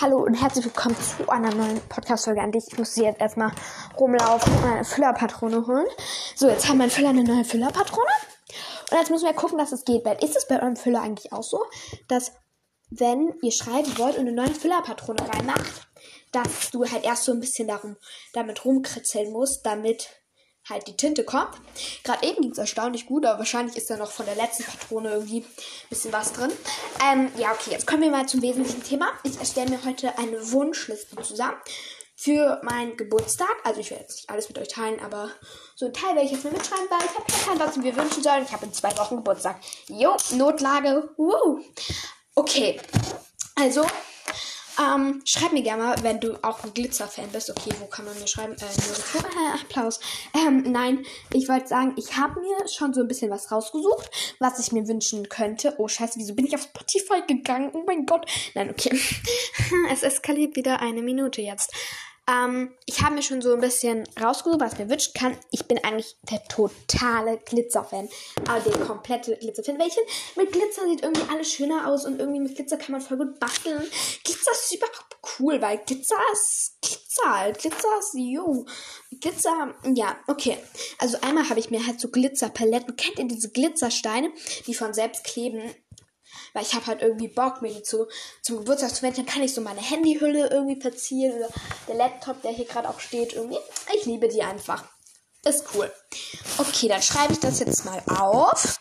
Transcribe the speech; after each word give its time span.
Hallo 0.00 0.18
und 0.18 0.34
herzlich 0.34 0.64
willkommen 0.64 0.96
zu 0.96 1.28
einer 1.28 1.54
neuen 1.54 1.80
Podcast-Folge 1.88 2.40
an 2.40 2.50
dich. 2.50 2.64
Ich 2.66 2.76
muss 2.76 2.96
jetzt 2.96 3.20
erstmal 3.20 3.52
rumlaufen 3.96 4.52
und 4.52 4.64
eine 4.64 4.84
Füllerpatrone 4.84 5.68
holen. 5.68 5.86
So, 6.34 6.48
jetzt 6.48 6.68
haben 6.68 6.78
wir 6.78 6.90
Füller 6.90 7.10
eine 7.10 7.22
neue 7.22 7.44
Füllerpatrone. 7.44 8.10
Und 8.90 8.98
jetzt 8.98 9.10
müssen 9.10 9.26
wir 9.26 9.34
gucken, 9.34 9.56
dass 9.56 9.70
es 9.70 9.84
geht. 9.84 10.04
Ist 10.20 10.36
es 10.36 10.48
bei 10.48 10.60
eurem 10.60 10.74
Füller 10.74 11.00
eigentlich 11.00 11.32
auch 11.32 11.44
so, 11.44 11.60
dass 12.08 12.32
wenn 12.90 13.34
ihr 13.40 13.52
schreiben 13.52 13.96
wollt 13.96 14.18
und 14.18 14.26
eine 14.26 14.32
neue 14.32 14.54
Füllerpatrone 14.54 15.28
reinmacht, 15.28 15.86
dass 16.32 16.70
du 16.72 16.84
halt 16.84 17.04
erst 17.04 17.22
so 17.22 17.32
ein 17.32 17.40
bisschen 17.40 17.68
darum, 17.68 17.96
damit 18.32 18.64
rumkritzeln 18.64 19.32
musst, 19.32 19.64
damit 19.64 20.08
halt 20.68 20.86
die 20.86 20.96
Tinte 20.96 21.24
kommt. 21.24 21.54
Gerade 22.02 22.26
eben 22.26 22.42
ging 22.42 22.52
es 22.52 22.58
erstaunlich 22.58 23.06
gut, 23.06 23.26
aber 23.26 23.38
wahrscheinlich 23.38 23.76
ist 23.76 23.90
da 23.90 23.96
noch 23.96 24.10
von 24.10 24.26
der 24.26 24.34
letzten 24.34 24.64
Patrone 24.64 25.10
irgendwie 25.10 25.40
ein 25.40 25.88
bisschen 25.90 26.12
was 26.12 26.32
drin. 26.32 26.50
Ähm, 27.04 27.30
ja, 27.36 27.52
okay, 27.52 27.70
jetzt 27.70 27.86
kommen 27.86 28.02
wir 28.02 28.10
mal 28.10 28.26
zum 28.26 28.42
wesentlichen 28.42 28.82
Thema. 28.82 29.08
Ich 29.24 29.38
erstelle 29.38 29.70
mir 29.70 29.84
heute 29.84 30.16
eine 30.18 30.52
Wunschliste 30.52 31.20
zusammen 31.22 31.56
für 32.16 32.60
meinen 32.62 32.96
Geburtstag. 32.96 33.54
Also 33.64 33.80
ich 33.80 33.90
werde 33.90 34.04
jetzt 34.04 34.16
nicht 34.16 34.30
alles 34.30 34.48
mit 34.48 34.58
euch 34.58 34.68
teilen, 34.68 35.00
aber 35.00 35.30
so 35.74 35.86
ein 35.86 35.92
Teil 35.92 36.14
werde 36.14 36.26
ich 36.26 36.32
jetzt 36.32 36.44
mal 36.44 36.52
mitschreiben, 36.52 36.86
weil 36.88 37.04
ich 37.04 37.14
habe 37.14 37.24
keinen 37.26 37.56
Plan, 37.56 37.68
was 37.68 37.76
mir 37.76 37.96
wünschen 37.96 38.22
soll. 38.22 38.42
Ich 38.42 38.52
habe 38.52 38.64
in 38.64 38.72
zwei 38.72 38.96
Wochen 38.96 39.16
Geburtstag. 39.16 39.60
Jo, 39.88 40.16
Notlage. 40.30 41.10
Woo. 41.16 41.60
Okay, 42.34 42.80
also 43.56 43.86
ähm, 44.78 45.22
schreib 45.24 45.52
mir 45.52 45.62
gerne 45.62 45.82
mal, 45.82 46.02
wenn 46.02 46.20
du 46.20 46.36
auch 46.42 46.62
ein 46.64 46.74
Glitzer-Fan 46.74 47.28
bist. 47.30 47.50
Okay, 47.50 47.70
wo 47.80 47.86
kann 47.86 48.04
man 48.04 48.18
mir 48.18 48.26
schreiben? 48.26 48.54
Äh, 48.54 48.64
nur 49.14 49.54
Applaus. 49.60 50.00
Ähm, 50.34 50.70
nein, 50.70 51.04
ich 51.32 51.48
wollte 51.48 51.68
sagen, 51.68 51.94
ich 51.96 52.16
habe 52.16 52.40
mir 52.40 52.68
schon 52.68 52.92
so 52.94 53.00
ein 53.00 53.08
bisschen 53.08 53.30
was 53.30 53.50
rausgesucht, 53.50 54.10
was 54.38 54.58
ich 54.58 54.72
mir 54.72 54.86
wünschen 54.88 55.28
könnte. 55.28 55.74
Oh, 55.78 55.88
scheiße, 55.88 56.18
wieso 56.18 56.34
bin 56.34 56.46
ich 56.46 56.54
auf 56.54 56.62
Spotify 56.62 57.22
gegangen? 57.26 57.70
Oh 57.72 57.84
mein 57.86 58.06
Gott. 58.06 58.26
Nein, 58.54 58.70
okay. 58.70 58.98
es 59.90 60.02
eskaliert 60.02 60.56
wieder 60.56 60.80
eine 60.80 61.02
Minute 61.02 61.42
jetzt. 61.42 61.72
Ähm, 62.26 62.74
ich 62.86 63.02
habe 63.02 63.14
mir 63.14 63.22
schon 63.22 63.42
so 63.42 63.52
ein 63.52 63.60
bisschen 63.60 64.04
rausgesucht, 64.20 64.60
was 64.60 64.78
mir 64.78 64.88
wünscht 64.88 65.14
kann. 65.14 65.36
Ich 65.50 65.66
bin 65.66 65.78
eigentlich 65.84 66.16
der 66.30 66.42
totale 66.44 67.38
Glitzer-Fan. 67.44 68.08
Aber 68.48 68.60
der 68.60 68.78
komplette 68.86 69.36
Glitzer-Fan. 69.36 69.78
Welche 69.78 70.00
mit 70.36 70.52
Glitzer 70.52 70.88
sieht 70.88 71.02
irgendwie 71.02 71.30
alles 71.30 71.52
schöner 71.52 71.86
aus 71.86 72.06
und 72.06 72.18
irgendwie 72.18 72.40
mit 72.40 72.56
Glitzer 72.56 72.78
kann 72.78 72.92
man 72.92 73.00
voll 73.02 73.18
gut 73.18 73.38
basteln. 73.38 73.82
Glitzer 74.24 74.52
ist 74.52 74.74
überhaupt 74.74 75.16
cool, 75.38 75.60
weil 75.60 75.78
Glitzer 75.78 76.16
ist 76.32 76.78
Glitzer 76.80 77.38
halt. 77.40 77.58
Glitzer 77.58 77.98
ist, 77.98 78.14
jo. 78.14 78.64
Glitzer, 79.20 79.74
ja, 79.94 80.16
okay. 80.26 80.56
Also 80.98 81.18
einmal 81.20 81.48
habe 81.48 81.60
ich 81.60 81.70
mir 81.70 81.86
halt 81.86 82.00
so 82.00 82.08
Glitzerpaletten. 82.08 82.96
Kennt 82.96 83.18
ihr 83.18 83.28
diese 83.28 83.50
Glitzersteine, 83.50 84.32
die 84.66 84.74
von 84.74 84.94
selbst 84.94 85.24
kleben? 85.24 85.74
Weil 86.52 86.62
ich 86.62 86.74
habe 86.74 86.86
halt 86.86 87.02
irgendwie 87.02 87.28
Bock, 87.28 87.62
mir 87.62 87.72
die 87.72 87.82
zu, 87.82 88.06
zum 88.42 88.58
Geburtstag 88.58 88.94
zu 88.94 89.02
wenden. 89.02 89.24
Dann 89.24 89.26
kann 89.26 89.42
ich 89.42 89.54
so 89.54 89.60
meine 89.60 89.80
Handyhülle 89.80 90.48
irgendwie 90.50 90.80
verzieren 90.80 91.36
oder 91.38 91.48
der 91.88 91.96
Laptop, 91.96 92.42
der 92.42 92.52
hier 92.52 92.66
gerade 92.66 92.88
auch 92.88 93.00
steht, 93.00 93.32
irgendwie. 93.32 93.58
Ich 93.94 94.06
liebe 94.06 94.28
die 94.28 94.42
einfach. 94.42 94.84
Ist 95.44 95.64
cool. 95.74 95.92
Okay, 96.58 96.88
dann 96.88 97.02
schreibe 97.02 97.34
ich 97.34 97.40
das 97.40 97.60
jetzt 97.60 97.84
mal 97.84 98.02
auf. 98.08 98.78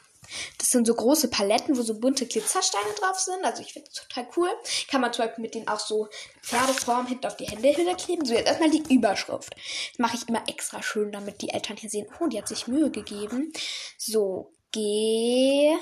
Das 0.57 0.69
sind 0.69 0.87
so 0.87 0.93
große 0.93 1.27
Paletten, 1.27 1.77
wo 1.77 1.81
so 1.81 1.99
bunte 1.99 2.25
Glitzersteine 2.25 2.93
drauf 2.99 3.19
sind. 3.19 3.43
Also 3.43 3.61
ich 3.61 3.73
finde 3.73 3.89
das 3.89 4.05
total 4.05 4.27
cool. 4.37 4.49
Kann 4.89 5.01
man 5.01 5.13
zum 5.13 5.25
Beispiel 5.25 5.41
mit 5.41 5.55
denen 5.55 5.67
auch 5.67 5.79
so 5.79 6.07
Pferdeform 6.41 7.07
hinten 7.07 7.27
auf 7.27 7.37
die 7.37 7.45
Hände 7.45 7.73
kleben. 7.95 8.25
So, 8.25 8.33
jetzt 8.33 8.47
erstmal 8.47 8.71
die 8.71 8.93
Überschrift. 8.93 9.53
Das 9.55 9.99
mache 9.99 10.17
ich 10.17 10.27
immer 10.27 10.43
extra 10.47 10.81
schön, 10.81 11.11
damit 11.11 11.41
die 11.41 11.49
Eltern 11.49 11.77
hier 11.77 11.89
sehen, 11.89 12.07
oh, 12.19 12.27
die 12.27 12.37
hat 12.37 12.47
sich 12.47 12.67
Mühe 12.67 12.89
gegeben. 12.89 13.53
So, 13.97 14.53
G. 14.71 15.75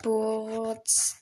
Geburtstags 0.00 1.18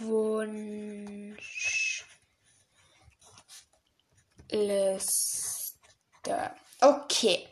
Wunschliste. 0.00 1.40
Okay. 6.80 7.48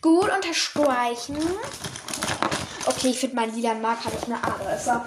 Gut 0.00 0.30
unterstreichen. 0.30 1.36
Okay, 2.86 3.08
ich 3.10 3.20
finde 3.20 3.36
mein 3.36 3.54
lila 3.54 3.74
Marker 3.74 4.10
nicht 4.10 4.26
mehr 4.26 4.44
Adresse. 4.44 5.04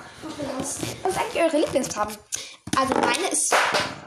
Was 0.57 0.78
ist 0.78 1.18
eigentlich 1.18 1.44
eure 1.44 1.57
Lieblingsfarben? 1.57 2.18
Also 2.78 2.94
meine 2.94 3.28
ist. 3.30 3.53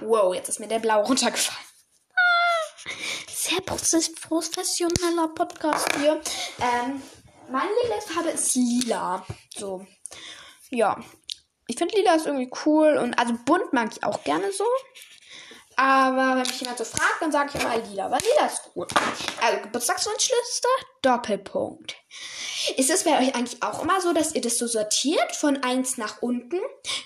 Wow, 0.00 0.34
jetzt 0.34 0.48
ist 0.48 0.60
mir 0.60 0.68
der 0.68 0.78
Blau 0.78 1.02
runtergefallen. 1.02 1.66
Ah, 2.14 2.90
sehr 3.28 3.60
professioneller 3.60 5.28
Podcast 5.34 5.88
hier. 5.96 6.20
Ähm, 6.60 7.02
meine 7.50 7.70
Lieblingsfarbe 7.82 8.30
ist 8.30 8.54
lila. 8.54 9.24
So. 9.56 9.86
Ja. 10.70 11.00
Ich 11.68 11.76
finde 11.76 11.96
lila 11.96 12.14
ist 12.14 12.26
irgendwie 12.26 12.50
cool 12.64 12.96
und 12.96 13.18
also 13.18 13.34
bunt 13.44 13.72
mag 13.72 13.90
ich 13.92 14.04
auch 14.04 14.22
gerne 14.24 14.52
so. 14.52 14.64
Aber 15.76 16.36
wenn 16.36 16.46
mich 16.46 16.60
jemand 16.60 16.78
so 16.78 16.84
fragt, 16.84 17.20
dann 17.20 17.32
sage 17.32 17.50
ich 17.54 17.60
immer 17.60 17.76
lila, 17.76 18.10
weil 18.10 18.20
lila 18.20 18.46
ist 18.46 18.70
cool. 18.74 18.86
Also 19.42 19.62
Geburtstagswunschliste, 19.62 20.68
Doppelpunkt. 21.02 21.96
Ist 22.76 22.90
es 22.90 23.04
bei 23.04 23.18
euch 23.18 23.34
eigentlich 23.34 23.62
auch 23.62 23.82
immer 23.82 24.00
so, 24.00 24.12
dass 24.12 24.34
ihr 24.34 24.40
das 24.40 24.58
so 24.58 24.66
sortiert 24.66 25.36
von 25.36 25.62
eins 25.62 25.98
nach 25.98 26.20
unten? 26.22 26.58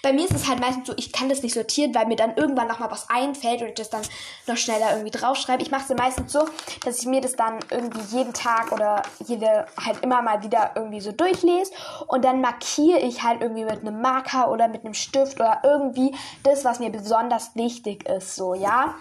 Bei 0.03 0.13
mir 0.13 0.25
ist 0.25 0.35
es 0.35 0.49
halt 0.49 0.61
meistens 0.61 0.87
so, 0.87 0.95
ich 0.97 1.13
kann 1.13 1.29
das 1.29 1.43
nicht 1.43 1.55
sortieren, 1.55 1.95
weil 1.95 2.07
mir 2.07 2.17
dann 2.17 2.37
irgendwann 2.37 2.69
nochmal 2.69 2.91
was 2.91 3.11
einfällt 3.11 3.61
und 3.61 3.69
ich 3.69 3.75
das 3.75 3.91
dann 3.91 4.03
noch 4.47 4.57
schneller 4.57 4.93
irgendwie 4.93 5.11
draufschreibe. 5.11 5.63
Ich 5.63 5.71
mache 5.71 5.93
es 5.93 5.99
meistens 5.99 6.33
so, 6.33 6.49
dass 6.85 7.01
ich 7.01 7.07
mir 7.07 7.21
das 7.21 7.37
dann 7.37 7.59
irgendwie 7.71 8.17
jeden 8.17 8.33
Tag 8.33 8.73
oder 8.73 9.03
jede 9.27 9.67
halt 9.77 10.03
immer 10.03 10.23
mal 10.23 10.43
wieder 10.43 10.73
irgendwie 10.75 11.01
so 11.01 11.13
durchlese 11.13 11.73
und 12.07 12.25
dann 12.25 12.41
markiere 12.41 13.01
ich 13.01 13.23
halt 13.23 13.43
irgendwie 13.43 13.65
mit 13.65 13.81
einem 13.81 14.01
Marker 14.01 14.51
oder 14.51 14.69
mit 14.69 14.85
einem 14.85 14.95
Stift 14.95 15.41
oder 15.41 15.61
irgendwie 15.65 16.15
das, 16.43 16.65
was 16.65 16.79
mir 16.79 16.91
besonders 16.91 17.55
wichtig 17.55 18.09
ist, 18.09 18.37
so, 18.37 18.55
ja? 18.55 18.95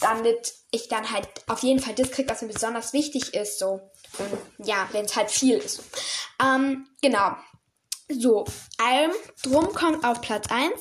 Damit 0.00 0.54
ich 0.70 0.88
dann 0.88 1.10
halt 1.10 1.28
auf 1.48 1.62
jeden 1.62 1.80
Fall 1.80 1.94
das 1.94 2.10
kriege, 2.10 2.28
was 2.28 2.42
mir 2.42 2.48
besonders 2.48 2.92
wichtig 2.92 3.34
ist, 3.34 3.58
so. 3.58 3.80
Ja, 4.58 4.88
wenn 4.92 5.04
es 5.04 5.16
halt 5.16 5.30
viel 5.30 5.58
ist. 5.58 5.82
Ähm, 6.42 6.88
genau. 7.00 7.36
So, 8.08 8.46
allem 8.78 9.12
drum 9.42 9.72
kommt 9.74 10.04
auf 10.04 10.20
Platz 10.22 10.50
1 10.50 10.72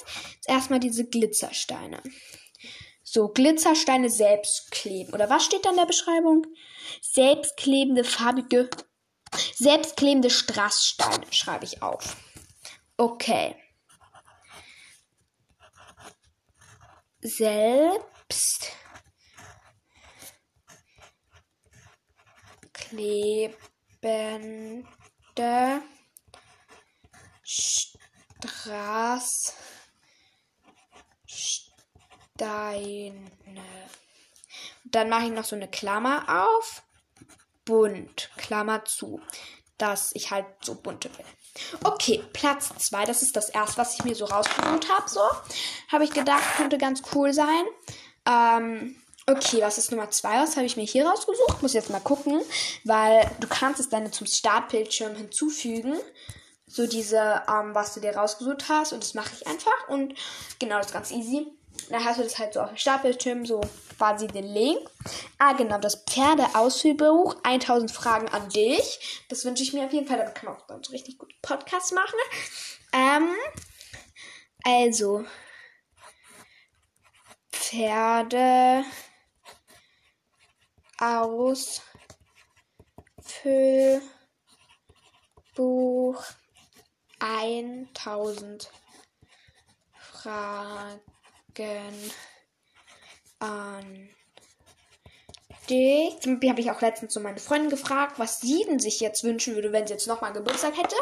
erstmal 0.46 0.80
diese 0.80 1.06
Glitzersteine. 1.06 2.02
So, 3.04 3.30
Glitzersteine 3.30 4.10
selbst 4.10 4.72
kleben. 4.72 5.14
Oder 5.14 5.30
was 5.30 5.46
steht 5.46 5.66
da 5.66 5.72
in 5.72 5.76
der 5.78 5.86
Beschreibung? 5.86 6.46
Selbstklebende, 7.02 8.04
farbige, 8.04 8.70
selbstklebende 9.56 10.30
Strasssteine 10.30 11.26
schreibe 11.32 11.66
ich 11.66 11.82
auf. 11.82 12.16
Okay. 12.98 13.56
Selbst 17.22 18.72
klebende 22.90 23.54
Straßsteine. 27.44 28.74
Dann 34.86 35.10
mache 35.10 35.26
ich 35.26 35.32
noch 35.32 35.44
so 35.44 35.56
eine 35.56 35.68
Klammer 35.68 36.50
auf. 36.54 36.84
Bunt, 37.66 38.30
Klammer 38.38 38.86
zu. 38.86 39.22
Dass 39.78 40.12
ich 40.14 40.32
halt 40.32 40.46
so 40.62 40.76
bunte 40.76 41.10
will. 41.18 41.26
Okay, 41.84 42.24
Platz 42.34 42.70
2. 42.70 43.06
Das 43.06 43.22
ist 43.22 43.36
das 43.36 43.50
erste, 43.50 43.78
was 43.78 43.96
ich 43.96 44.06
mir 44.06 44.16
so 44.16 44.26
rausgesucht 44.26 44.90
habe. 44.90 45.10
So. 45.10 45.22
Habe 45.92 46.04
ich 46.04 46.12
gedacht, 46.12 46.44
könnte 46.56 46.78
ganz 46.78 47.02
cool 47.14 47.34
sein. 47.34 47.66
Ähm, 48.26 49.02
Okay, 49.30 49.62
was 49.62 49.78
ist 49.78 49.92
Nummer 49.92 50.10
zwei? 50.10 50.42
Was 50.42 50.56
habe 50.56 50.66
ich 50.66 50.78
mir 50.78 50.86
hier 50.86 51.06
rausgesucht? 51.06 51.62
Muss 51.62 51.74
jetzt 51.74 51.90
mal 51.90 52.00
gucken, 52.00 52.42
weil 52.86 53.30
du 53.42 53.48
kannst 53.48 53.82
es 53.82 53.90
dann 53.90 54.10
zum 54.14 54.26
Startbildschirm 54.26 55.16
hinzufügen. 55.16 56.00
So 56.66 56.88
diese, 56.88 57.44
ähm, 57.50 57.76
was 57.76 57.94
du 57.94 58.00
dir 58.00 58.16
rausgesucht 58.16 58.70
hast. 58.70 58.94
Und 58.94 59.04
das 59.04 59.16
mache 59.16 59.34
ich 59.36 59.46
einfach. 59.46 59.90
Und 59.90 60.14
genau, 60.60 60.78
das 60.78 60.88
ist 60.88 60.94
ganz 60.94 61.12
easy. 61.12 61.46
Dann 61.90 62.06
hast 62.06 62.20
du 62.20 62.24
das 62.24 62.40
halt 62.40 62.54
so 62.54 62.62
auf 62.62 62.70
dem 62.70 62.78
Startbildschirm, 62.78 63.46
so 63.46 63.60
quasi 63.98 64.28
den 64.28 64.46
Link. 64.46 64.80
Ah, 65.40 65.52
genau, 65.52 65.78
das 65.78 66.06
Pferdeausführbuch. 66.10 67.36
1000 67.44 67.92
Fragen 67.92 68.30
an 68.30 68.48
dich. 68.48 69.26
Das 69.28 69.44
wünsche 69.44 69.62
ich 69.62 69.74
mir 69.74 69.88
auf 69.88 69.94
jeden 69.94 70.08
Fall. 70.08 70.20
Damit 70.20 70.36
kann 70.36 70.46
man 70.46 70.58
auch 70.58 70.68
ganz 70.68 70.90
richtig 70.92 71.18
gut 71.18 71.34
Podcast 71.42 71.94
machen. 71.94 72.18
Ähm, 72.94 73.36
also, 74.64 75.26
Pferde. 77.52 78.86
Ausfüllbuch 81.00 81.84
1000 87.20 88.72
Fragen 90.00 90.52
an 93.40 94.10
wichtig. 95.68 96.22
Zum 96.22 96.34
Beispiel 96.34 96.50
habe 96.50 96.62
ich 96.62 96.72
auch 96.72 96.82
letztens 96.82 97.14
so 97.14 97.20
meine 97.20 97.40
Freundin 97.40 97.70
gefragt, 97.70 98.20
was 98.20 98.40
sie 98.40 98.64
denn 98.66 98.80
sich 98.80 99.00
jetzt 99.00 99.24
wünschen 99.24 99.56
würde, 99.56 99.72
wenn 99.72 99.88
sie 99.88 99.94
jetzt 99.94 100.08
nochmal 100.08 100.34
Geburtstag 100.34 100.78
hätte. 100.78 100.96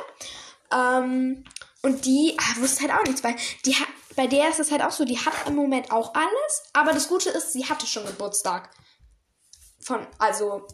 Ähm, 0.71 1.43
und 1.81 2.05
die 2.05 2.35
ah, 2.39 2.61
wusste 2.61 2.81
halt 2.81 2.91
auch 2.91 3.05
nichts, 3.05 3.23
weil 3.23 3.35
die 3.65 3.75
hat, 3.75 3.87
bei 4.15 4.27
der 4.27 4.49
ist 4.49 4.59
es 4.59 4.71
halt 4.71 4.81
auch 4.81 4.91
so, 4.91 5.05
die 5.05 5.19
hat 5.19 5.33
im 5.47 5.55
Moment 5.55 5.91
auch 5.91 6.13
alles, 6.15 6.63
aber 6.73 6.93
das 6.93 7.07
Gute 7.07 7.29
ist, 7.29 7.53
sie 7.53 7.65
hatte 7.65 7.85
schon 7.85 8.05
Geburtstag. 8.05 8.69
Von, 9.85 10.05
also, 10.17 10.65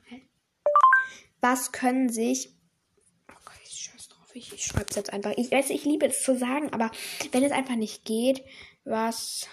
Was 1.42 1.72
können 1.72 2.10
sich. 2.10 2.54
Oh 3.28 3.40
Gott, 3.44 3.60
ich 3.64 3.72
scheiß 3.72 4.08
drauf. 4.10 4.36
Ich, 4.36 4.54
ich 4.54 4.64
schreibe 4.64 4.92
es 4.92 4.96
jetzt 4.96 5.12
einfach. 5.12 5.34
Ich 5.36 5.50
weiß, 5.50 5.72
ich 5.72 5.84
liebe 5.84 6.06
es 6.06 6.22
zu 6.22 6.38
sagen, 6.38 6.72
aber 6.74 6.92
wenn 7.32 7.44
es 7.44 7.52
einfach 7.52 7.76
nicht 7.76 8.06
geht, 8.06 8.46
was 8.84 9.48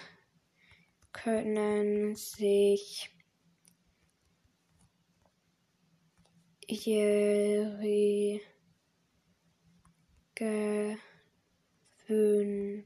können 1.12 2.16
sich 2.16 3.13
ihre 6.66 8.40
Gewünsche. 10.34 12.84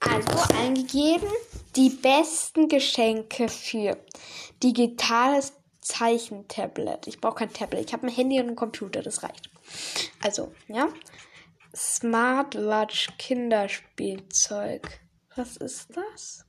Also 0.00 0.54
eingegeben, 0.54 1.28
die 1.76 1.90
besten 1.90 2.68
Geschenke 2.68 3.48
für 3.48 3.96
digitales 4.62 5.52
Zeichentablet. 5.80 7.06
Ich 7.06 7.20
brauche 7.20 7.36
kein 7.36 7.52
Tablet. 7.52 7.86
Ich 7.86 7.92
habe 7.92 8.06
ein 8.06 8.12
Handy 8.12 8.40
und 8.40 8.48
einen 8.48 8.56
Computer, 8.56 9.02
das 9.02 9.22
reicht. 9.22 9.50
Also, 10.22 10.52
ja. 10.68 10.88
Smartwatch 11.74 13.08
Kinderspielzeug. 13.18 15.00
Was 15.36 15.56
ist 15.56 15.96
das? 15.96 16.44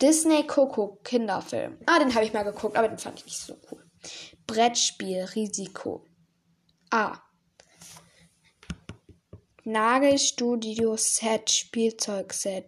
Disney 0.00 0.46
Coco 0.46 0.98
Kinderfilm. 1.04 1.78
Ah, 1.86 1.98
den 1.98 2.14
habe 2.14 2.24
ich 2.24 2.32
mal 2.32 2.42
geguckt, 2.42 2.76
aber 2.76 2.88
den 2.88 2.98
fand 2.98 3.18
ich 3.18 3.26
nicht 3.26 3.38
so 3.38 3.56
cool. 3.70 3.84
Brettspiel 4.46 5.24
Risiko. 5.34 6.04
Ah. 6.90 7.18
Nagelstudio 9.64 10.96
Set 10.96 11.50
Spielzeugset. 11.50 12.66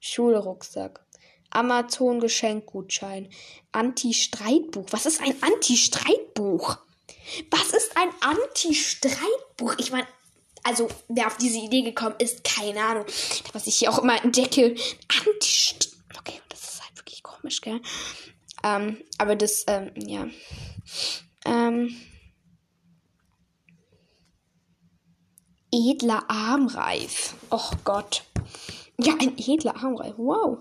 Schulrucksack. 0.00 1.04
Amazon 1.50 2.20
Geschenkgutschein. 2.20 3.28
Anti-Streitbuch. 3.72 4.86
Was 4.90 5.06
ist 5.06 5.20
ein 5.20 5.34
Anti-Streitbuch? 5.42 6.78
Was 7.50 7.72
ist 7.72 7.96
ein 7.96 8.10
Anti-Streitbuch? 8.20 9.74
Ich 9.78 9.90
meine, 9.90 10.06
also 10.66 10.88
wer 11.08 11.28
auf 11.28 11.36
diese 11.36 11.58
Idee 11.58 11.82
gekommen 11.82 12.16
ist, 12.18 12.42
keine 12.42 12.84
Ahnung. 12.84 13.06
Was 13.52 13.66
ich 13.66 13.76
hier 13.76 13.90
auch 13.90 14.00
immer 14.00 14.22
entdecke. 14.22 14.74
Anti 15.08 15.76
Okay, 16.18 16.40
das 16.48 16.60
ist 16.62 16.82
halt 16.84 16.96
wirklich 16.96 17.15
komisch, 17.26 17.60
gell? 17.60 17.80
Ähm, 18.62 19.02
aber 19.18 19.36
das, 19.36 19.64
ähm, 19.66 19.90
ja. 19.96 20.26
Ähm. 21.44 21.94
Edler 25.72 26.24
Armreif. 26.28 27.34
Och 27.50 27.72
Gott. 27.84 28.24
Ja, 28.98 29.14
ein 29.20 29.36
edler 29.36 29.76
Armreif. 29.76 30.14
Wow. 30.16 30.58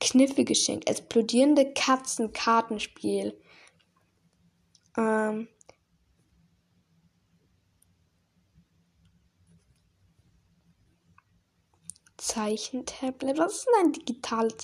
Kniffe 0.00 0.44
geschenkt. 0.44 0.88
Explodierende 0.88 1.72
Katzen 1.72 2.32
Kartenspiel. 2.32 3.40
Ähm. 4.96 5.48
Zeichentablet. 12.18 13.38
Was 13.38 13.54
ist 13.54 13.66
denn 13.66 13.86
ein 13.86 13.92
digitales? 13.92 14.54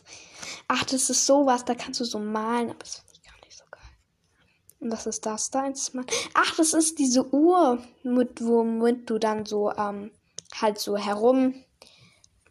Ach, 0.68 0.84
das 0.84 1.08
ist 1.08 1.26
sowas, 1.26 1.64
da 1.64 1.74
kannst 1.74 2.00
du 2.00 2.04
so 2.04 2.18
malen, 2.18 2.70
aber 2.70 2.80
das 2.80 2.96
finde 2.96 3.12
ich 3.14 3.22
gar 3.22 3.40
nicht 3.44 3.56
so 3.56 3.64
geil. 3.70 3.80
Und 4.80 4.92
was 4.92 5.06
ist 5.06 5.24
das 5.24 5.50
da? 5.50 5.72
Ach, 6.34 6.56
das 6.56 6.74
ist 6.74 6.98
diese 6.98 7.32
Uhr, 7.34 7.82
mit, 8.02 8.44
womit 8.44 9.08
du 9.08 9.18
dann 9.18 9.46
so, 9.46 9.72
ähm, 9.72 10.10
halt 10.60 10.78
so 10.78 10.96
herum 10.96 11.64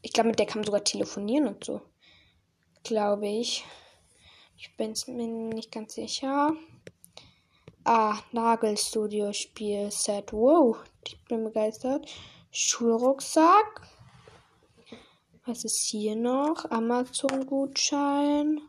ich 0.04 0.12
glaube, 0.12 0.30
mit 0.30 0.40
der 0.40 0.46
kann 0.46 0.60
man 0.60 0.66
sogar 0.66 0.84
telefonieren 0.84 1.48
und 1.48 1.64
so. 1.64 1.82
Glaube 2.84 3.28
ich. 3.28 3.66
Ich 4.58 4.76
bin 4.76 4.94
mir 5.08 5.28
nicht 5.28 5.72
ganz 5.72 5.96
sicher. 5.96 6.52
Ah, 7.86 8.20
Nagelstudio 8.34 9.32
Spiel 9.34 9.90
Set. 9.92 10.34
Wow, 10.34 10.78
ich 11.08 11.24
bin 11.26 11.46
begeistert. 11.46 12.06
Schulrucksack. 12.52 13.82
Was 15.46 15.66
ist 15.66 15.82
hier 15.82 16.16
noch? 16.16 16.70
Amazon-Gutschein. 16.72 18.62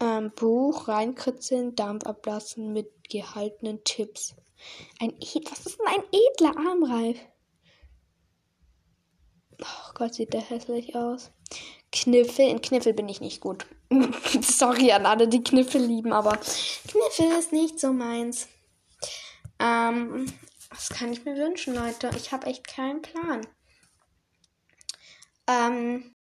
Ähm, 0.00 0.32
Buch, 0.34 0.86
reinkritzeln, 0.88 1.74
Dampf 1.74 2.04
ablassen 2.04 2.72
mit 2.72 3.08
gehaltenen 3.08 3.82
Tipps. 3.84 4.36
Ein 5.00 5.10
Ed 5.20 5.50
Was 5.50 5.66
ist 5.66 5.78
denn 5.78 5.86
ein 5.86 6.04
edler 6.12 6.56
Armreif? 6.56 7.18
Oh 9.60 9.92
Gott, 9.94 10.14
sieht 10.14 10.32
der 10.32 10.40
hässlich 10.40 10.94
aus. 10.94 11.32
Kniffel. 11.90 12.48
In 12.48 12.62
Kniffel 12.62 12.94
bin 12.94 13.08
ich 13.08 13.20
nicht 13.20 13.40
gut. 13.40 13.66
Sorry 14.40 14.92
an 14.92 15.06
alle, 15.06 15.28
die 15.28 15.42
Kniffel 15.42 15.82
lieben, 15.82 16.12
aber 16.12 16.36
Kniffel 16.36 17.38
ist 17.38 17.52
nicht 17.52 17.78
so 17.78 17.92
meins. 17.92 18.48
Ähm, 19.58 20.32
was 20.70 20.88
kann 20.88 21.12
ich 21.12 21.24
mir 21.24 21.36
wünschen, 21.36 21.74
Leute? 21.74 22.10
Ich 22.16 22.32
habe 22.32 22.46
echt 22.46 22.66
keinen 22.66 23.02
Plan. 23.02 23.46
Ähm, 25.46 26.14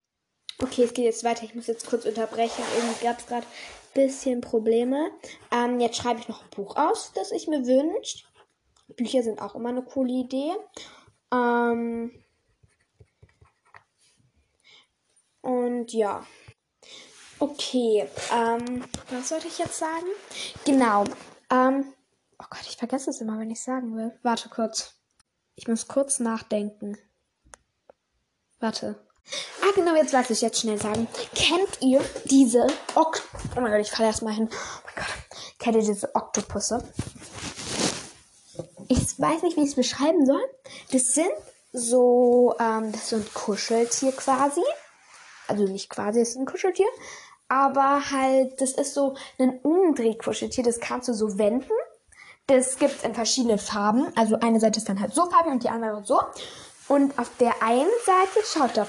okay, 0.63 0.85
es 0.85 0.95
geht 0.95 1.05
jetzt 1.05 1.25
weiter. 1.25 1.45
Ich 1.45 1.55
muss 1.55 1.67
jetzt 1.67 1.87
kurz 1.89 2.05
unterbrechen. 2.05 2.65
Irgendwie 2.77 3.05
gab 3.05 3.19
es 3.19 3.27
gerade 3.27 3.47
ein 3.47 4.07
bisschen 4.07 4.41
Probleme. 4.41 5.11
Ähm, 5.51 5.81
jetzt 5.81 5.97
schreibe 5.97 6.21
ich 6.21 6.29
noch 6.29 6.43
ein 6.43 6.51
Buch 6.51 6.77
aus, 6.77 7.13
das 7.15 7.33
ich 7.33 7.49
mir 7.49 7.67
wünsche. 7.67 8.25
Bücher 8.97 9.23
sind 9.23 9.41
auch 9.41 9.55
immer 9.55 9.69
eine 9.69 9.83
coole 9.83 10.13
Idee. 10.13 10.53
Ähm, 11.33 12.11
Und 15.43 15.93
ja. 15.93 16.27
Okay, 17.39 18.07
ähm, 18.33 18.85
was 19.11 19.31
sollte 19.31 19.49
ich 19.49 19.59
jetzt 19.59 19.79
sagen? 19.79 20.07
Genau. 20.67 21.05
Ähm, 21.51 21.95
oh 22.39 22.45
Gott, 22.51 22.67
ich 22.69 22.77
vergesse 22.77 23.11
es 23.11 23.21
immer, 23.21 23.39
wenn 23.39 23.51
ich 23.51 23.63
sagen 23.63 23.97
will. 23.97 24.19
Warte 24.23 24.51
kurz. 24.51 25.01
Ich 25.55 25.67
muss 25.67 25.89
kurz 25.89 26.21
nachdenken. 26.21 26.99
Warte. 28.59 29.01
Ah, 29.63 29.73
genau, 29.75 29.95
jetzt 29.95 30.13
lasse 30.13 30.33
ich 30.33 30.41
jetzt 30.41 30.61
schnell 30.61 30.81
sagen. 30.81 31.07
Kennt 31.35 31.81
ihr 31.81 32.01
diese 32.25 32.67
Ok 32.95 33.23
Oh 33.57 33.61
mein 33.61 33.73
Gott, 33.73 33.81
ich 33.81 33.91
falle 33.91 34.09
erstmal 34.09 34.35
hin. 34.35 34.49
Oh 34.51 34.81
mein 34.85 34.95
Gott. 35.05 35.15
Kennt 35.59 35.77
ihr 35.77 35.83
diese 35.83 36.15
Oktopusse? 36.15 36.83
Ich 38.89 39.19
weiß 39.19 39.43
nicht, 39.43 39.57
wie 39.57 39.63
ich 39.63 39.71
es 39.71 39.77
beschreiben 39.77 40.27
soll. 40.27 40.43
Das 40.93 41.15
sind 41.15 41.31
so, 41.73 42.55
ähm, 42.59 42.91
das 42.93 43.05
ist 43.05 43.13
ein 43.13 43.29
Kuscheltier 43.33 44.13
quasi 44.13 44.63
also 45.51 45.65
nicht 45.65 45.91
quasi, 45.91 46.21
es 46.21 46.31
ist 46.31 46.37
ein 46.37 46.47
Kuscheltier. 46.47 46.87
aber 47.49 48.11
halt, 48.13 48.61
das 48.61 48.71
ist 48.71 48.95
so 48.95 49.17
ein 49.39 49.59
Umdrehkuscheltier, 49.59 50.63
das 50.63 50.79
kannst 50.79 51.09
du 51.09 51.13
so 51.13 51.37
wenden. 51.37 51.73
Das 52.47 52.79
gibt's 52.79 53.03
in 53.03 53.15
verschiedenen 53.15 53.59
Farben. 53.59 54.07
Also 54.17 54.37
eine 54.41 54.61
Seite 54.61 54.79
ist 54.79 54.89
dann 54.89 55.01
halt 55.01 55.13
so 55.13 55.29
farbig 55.29 55.53
und 55.53 55.65
die 55.65 55.69
andere 55.69 56.05
so. 56.05 56.21
Und 56.91 57.17
auf 57.21 57.31
der 57.39 57.63
einen 57.63 57.89
Seite 58.05 58.45
schaut 58.45 58.77
er 58.77 58.89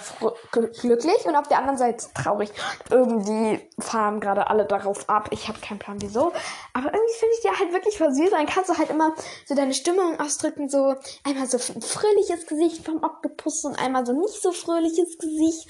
glücklich 0.52 1.24
und 1.26 1.36
auf 1.36 1.48
der 1.48 1.60
anderen 1.60 1.78
Seite 1.78 2.08
traurig. 2.16 2.50
Irgendwie 2.90 3.62
fahren 3.78 4.20
gerade 4.20 4.48
alle 4.48 4.66
darauf 4.66 5.08
ab. 5.08 5.30
Ich 5.30 5.48
habe 5.48 5.60
keinen 5.60 5.78
Plan 5.78 6.02
wieso. 6.02 6.34
Aber 6.74 6.92
irgendwie 6.92 7.14
finde 7.20 7.36
ich 7.36 7.42
die 7.42 7.60
halt 7.60 7.74
wirklich 7.74 7.98
süß. 8.00 8.32
Dann 8.32 8.48
kannst 8.48 8.72
du 8.72 8.78
halt 8.80 8.90
immer 8.90 9.14
so 9.46 9.54
deine 9.54 9.76
Stimmung 9.76 10.20
ausdrücken. 10.20 10.68
So 10.68 10.96
einmal 11.24 11.46
so 11.46 11.58
ein 11.58 11.82
fröhliches 11.84 12.48
Gesicht 12.48 12.84
vom 12.84 13.04
Oktopus 13.04 13.66
und 13.66 13.76
einmal 13.76 14.04
so 14.04 14.14
nicht 14.14 14.42
so 14.42 14.52
fröhliches 14.52 15.20
Gesicht. 15.20 15.70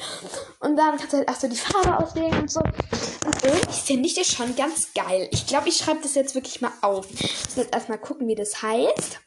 Und 0.62 0.78
dann 0.78 0.96
kannst 0.96 1.12
du 1.12 1.18
halt 1.18 1.28
auch 1.28 1.36
so 1.36 1.50
die 1.50 1.58
Farbe 1.58 1.98
auswählen 2.02 2.40
und 2.40 2.50
so. 2.50 2.62
Und 2.62 3.44
irgendwie 3.44 3.74
finde 3.74 4.08
ich 4.08 4.14
das 4.14 4.28
schon 4.28 4.56
ganz 4.56 4.94
geil. 4.94 5.28
Ich 5.32 5.48
glaube, 5.48 5.68
ich 5.68 5.76
schreibe 5.76 6.00
das 6.02 6.16
jetzt 6.16 6.34
wirklich 6.34 6.62
mal 6.62 6.72
auf. 6.80 7.08
Ich 7.12 7.44
muss 7.44 7.56
jetzt 7.58 7.76
erstmal 7.76 7.98
gucken, 7.98 8.30
wie 8.30 8.36
das 8.36 8.62
heißt 8.62 9.20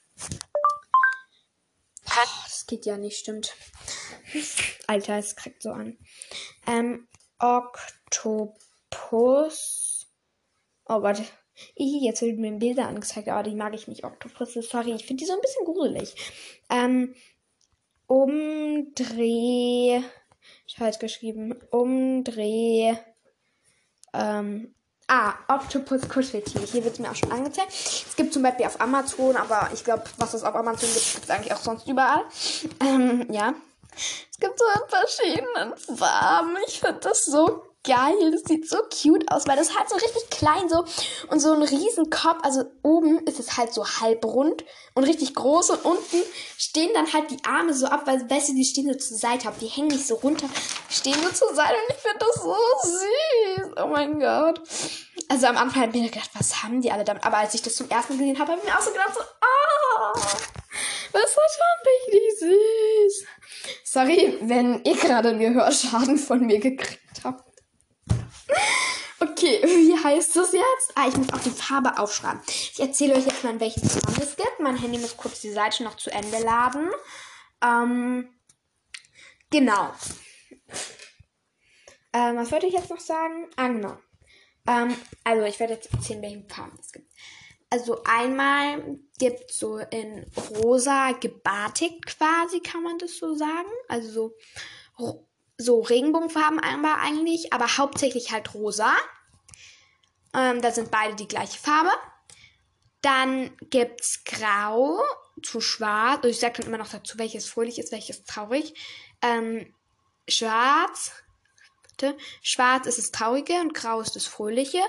geht 2.75 2.87
ja 2.87 2.97
nicht, 2.97 3.19
stimmt. 3.19 3.55
Alter, 4.87 5.19
es 5.19 5.37
kriegt 5.37 5.63
so 5.63 5.71
an. 5.71 5.97
Ähm, 6.67 7.07
Oktopus. 7.39 8.81
Oh 10.87 11.01
Gott. 11.01 11.23
Jetzt 11.77 12.21
wird 12.23 12.39
mir 12.39 12.51
Bilder 12.53 12.89
angezeigt, 12.89 13.29
aber 13.29 13.45
die 13.45 13.55
mag 13.55 13.75
ich 13.75 13.87
nicht. 13.87 14.03
Oktopus, 14.03 14.55
sorry, 14.55 14.93
ich 14.93 15.07
finde 15.07 15.23
die 15.23 15.27
so 15.27 15.35
ein 15.35 15.41
bisschen 15.41 15.65
gruselig. 15.65 16.17
Ähm, 16.69 17.15
umdreh. 18.09 20.03
Ich 20.67 20.77
habe 20.77 20.87
jetzt 20.87 20.99
geschrieben. 20.99 21.53
Umdreh. 21.71 22.97
Ähm, 24.13 24.75
Ah, 25.07 25.35
Octopus 25.49 26.09
Kuscheltier. 26.09 26.63
Hier 26.63 26.83
wird 26.83 26.95
es 26.95 26.99
mir 26.99 27.11
auch 27.11 27.15
schon 27.15 27.31
angezeigt. 27.31 27.71
Es 27.73 28.17
gibt 28.17 28.33
zum 28.33 28.43
Beispiel 28.43 28.67
auf 28.67 28.81
Amazon, 28.81 29.37
aber 29.37 29.69
ich 29.75 29.85
glaube, 29.85 30.05
was 30.17 30.33
es 30.33 30.45
auf 30.45 30.55
Amazon 30.55 30.89
gibt, 30.89 31.13
gibt 31.13 31.25
es 31.25 31.31
eigentlich 31.31 31.53
auch 31.53 31.61
sonst 31.61 31.87
überall. 31.87 32.25
Ähm, 32.81 33.27
ja. 33.31 33.55
Es 34.31 34.39
gibt 34.41 34.59
so 34.59 34.65
in 34.65 34.89
verschiedenen 34.89 35.77
Farben. 35.99 36.57
Ich 36.67 36.81
finde 36.81 37.01
das 37.01 37.27
so 37.27 37.63
geil. 37.85 38.31
Das 38.33 38.43
sieht 38.45 38.69
so 38.69 38.79
cute 38.91 39.31
aus, 39.31 39.47
weil 39.47 39.57
das 39.57 39.77
halt 39.77 39.89
so 39.89 39.97
richtig 39.97 40.31
klein 40.31 40.69
so 40.69 40.85
und 41.29 41.41
so 41.41 41.53
ein 41.53 41.63
riesen 41.63 42.11
Kopf. 42.11 42.39
Also 42.43 42.65
oben 42.83 43.19
ist 43.27 43.39
es 43.39 43.57
halt 43.57 43.73
so 43.73 43.87
halbrund 43.87 44.65
und 44.95 45.05
richtig 45.05 45.35
groß 45.35 45.71
und 45.71 45.85
unten 45.85 46.23
stehen 46.59 46.91
dann 46.95 47.13
halt 47.13 47.31
die 47.31 47.45
Arme 47.45 47.75
so 47.75 47.87
ab, 47.87 48.03
weil 48.07 48.29
weißt 48.29 48.49
du, 48.49 48.55
die 48.55 48.65
stehen 48.65 48.93
so 48.93 48.99
zur 48.99 49.17
Seite 49.19 49.49
ab. 49.49 49.55
Die 49.61 49.67
hängen 49.67 49.89
nicht 49.89 50.07
so 50.07 50.17
runter, 50.17 50.49
stehen 50.91 51.15
so 51.23 51.31
zur 51.31 51.55
Seite 51.55 51.75
und 51.75 51.95
ich 51.95 52.03
finde 52.03 52.19
das 52.19 52.43
so 52.43 52.57
süß. 52.83 53.71
Oh 53.83 53.87
mein 53.87 54.19
Gott. 54.19 54.61
Also 55.29 55.47
am 55.47 55.57
Anfang 55.57 55.83
habe 55.83 55.97
ich 55.97 56.03
mir 56.03 56.11
gedacht, 56.11 56.31
was 56.35 56.63
haben 56.63 56.81
die 56.81 56.91
alle 56.91 57.05
damit? 57.05 57.25
Aber 57.25 57.39
als 57.39 57.55
ich 57.55 57.63
das 57.63 57.77
zum 57.77 57.89
ersten 57.89 58.19
gesehen 58.19 58.39
habe, 58.39 58.53
habe 58.53 58.61
ich 58.61 58.69
mir 58.69 58.77
auch 58.77 58.83
so 58.83 58.91
gedacht, 58.91 59.15
so, 59.15 59.21
ah, 59.21 60.13
oh, 60.15 60.21
was 61.13 61.23
ist 61.23 61.35
schon 61.35 61.85
richtig 61.87 62.39
süß. 62.39 63.27
Sorry, 63.85 64.39
wenn 64.43 64.83
ihr 64.85 64.97
gerade 64.97 65.31
einen 65.31 65.39
Gehörschaden 65.39 66.19
von 66.19 66.41
mir 66.41 66.59
gekriegt. 66.59 67.04
Okay, 69.21 69.63
wie 69.65 69.97
heißt 70.03 70.37
das 70.37 70.53
jetzt? 70.53 70.93
Ah, 70.95 71.09
ich 71.09 71.17
muss 71.17 71.33
auch 71.33 71.41
die 71.41 71.51
Farbe 71.51 71.99
aufschreiben. 71.99 72.41
Ich 72.47 72.81
erzähle 72.81 73.15
euch 73.15 73.27
jetzt 73.27 73.45
mal, 73.45 73.53
in 73.55 73.61
welchen 73.61 73.89
Farben 73.89 74.23
es 74.23 74.37
gibt. 74.37 74.61
Mein 74.61 74.77
Handy 74.77 74.99
muss 74.99 75.17
kurz 75.17 75.41
die 75.41 75.53
Seite 75.53 75.83
noch 75.85 75.97
zu 75.97 76.11
Ende 76.11 76.39
laden. 76.39 76.91
Ähm, 77.63 78.29
genau. 79.51 79.93
Ähm, 82.13 82.37
was 82.37 82.53
wollte 82.53 82.67
ich 82.67 82.75
jetzt 82.75 82.91
noch 82.91 83.01
sagen? 83.01 83.49
Ah, 83.57 83.69
genau. 83.69 83.99
Ähm, 84.67 84.97
also, 85.25 85.45
ich 85.45 85.61
werde 85.61 85.75
jetzt 85.75 85.93
erzählen, 85.93 86.23
welche 86.23 86.45
Farben 86.49 86.79
es 86.81 86.93
gibt. 86.93 87.11
Also, 87.71 88.03
einmal 88.05 88.99
gibt 89.19 89.51
es 89.51 89.59
so 89.59 89.79
in 89.79 90.25
rosa 90.63 91.13
gebatik 91.13 92.07
quasi, 92.07 92.61
kann 92.61 92.83
man 92.83 92.99
das 92.99 93.19
so 93.19 93.35
sagen. 93.35 93.71
Also, 93.89 94.35
so 94.97 95.29
so 95.57 95.81
Regenbogenfarben 95.81 96.61
einmal 96.61 96.97
eigentlich, 97.01 97.53
aber 97.53 97.77
hauptsächlich 97.77 98.33
halt 98.33 98.55
rosa. 98.55 98.93
Ähm, 100.35 100.61
da 100.61 100.73
sind 100.73 100.91
beide 100.91 101.15
die 101.15 101.29
gleiche 101.29 101.59
Farbe. 101.59 101.91
Dann 103.03 103.57
gibt's 103.71 104.25
Grau 104.25 105.01
zu 105.43 105.61
Schwarz. 105.61 106.17
Also 106.17 106.29
ich 106.29 106.41
sage 106.41 106.55
dann 106.59 106.67
immer 106.67 106.79
noch 106.79 106.91
dazu, 106.91 107.19
welches 107.19 107.47
fröhlich 107.47 107.79
ist, 107.79 107.93
welches 107.93 108.25
traurig. 108.25 108.75
Ähm, 109.23 109.73
Schwarz. 110.29 111.13
Bitte. 111.83 112.17
Schwarz 112.43 112.87
ist 112.87 112.99
das 112.99 113.13
Traurige 113.13 113.61
und 113.61 113.75
Grau 113.75 114.01
ist 114.01 114.17
das 114.17 114.27
Fröhliche. 114.27 114.81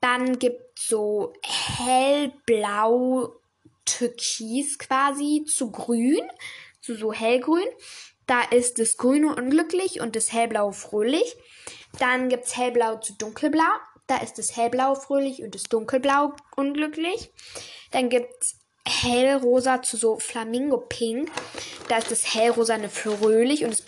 Dann 0.00 0.38
gibt's 0.38 0.88
so 0.88 1.34
hellblau, 1.42 3.34
türkis 3.84 4.78
quasi 4.78 5.44
zu 5.46 5.70
grün, 5.70 6.22
zu 6.80 6.96
so 6.96 7.12
hellgrün. 7.12 7.68
Da 8.30 8.42
ist 8.42 8.78
das 8.78 8.96
Grüne 8.96 9.34
unglücklich 9.34 10.00
und 10.00 10.14
das 10.14 10.32
Hellblau 10.32 10.70
fröhlich. 10.70 11.36
Dann 11.98 12.28
gibt 12.28 12.44
es 12.44 12.56
Hellblau 12.56 12.98
zu 12.98 13.12
Dunkelblau. 13.14 13.64
Da 14.06 14.18
ist 14.18 14.38
das 14.38 14.56
Hellblau 14.56 14.94
fröhlich 14.94 15.42
und 15.42 15.56
das 15.56 15.64
Dunkelblau 15.64 16.34
unglücklich. 16.54 17.32
Dann 17.90 18.08
gibt 18.08 18.32
es 18.40 18.60
Hellrosa 18.90 19.82
zu 19.82 19.96
so 19.96 20.18
Flamingo-Pink. 20.18 21.30
Da 21.88 21.98
ist 21.98 22.10
das 22.10 22.34
Hellrosane 22.34 22.88
fröhlich 22.88 23.64
und 23.64 23.70
das 23.70 23.82